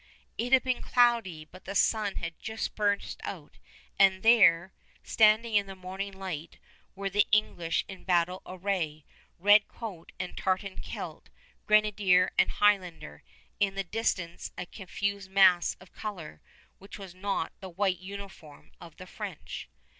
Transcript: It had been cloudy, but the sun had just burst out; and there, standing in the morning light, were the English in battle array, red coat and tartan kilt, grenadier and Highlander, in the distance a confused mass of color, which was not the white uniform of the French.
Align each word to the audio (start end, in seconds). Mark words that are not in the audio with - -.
It 0.35 0.51
had 0.51 0.63
been 0.63 0.81
cloudy, 0.81 1.45
but 1.45 1.65
the 1.65 1.75
sun 1.75 2.15
had 2.15 2.39
just 2.39 2.73
burst 2.73 3.19
out; 3.23 3.59
and 3.99 4.23
there, 4.23 4.73
standing 5.03 5.53
in 5.53 5.67
the 5.67 5.75
morning 5.75 6.11
light, 6.11 6.57
were 6.95 7.11
the 7.11 7.27
English 7.31 7.85
in 7.87 8.03
battle 8.03 8.41
array, 8.47 9.05
red 9.37 9.67
coat 9.67 10.11
and 10.19 10.35
tartan 10.35 10.79
kilt, 10.79 11.29
grenadier 11.67 12.31
and 12.35 12.49
Highlander, 12.49 13.21
in 13.59 13.75
the 13.75 13.83
distance 13.83 14.51
a 14.57 14.65
confused 14.65 15.29
mass 15.29 15.77
of 15.79 15.93
color, 15.93 16.41
which 16.79 16.97
was 16.97 17.13
not 17.13 17.53
the 17.59 17.69
white 17.69 17.99
uniform 17.99 18.71
of 18.81 18.95
the 18.97 19.05
French. 19.05 19.69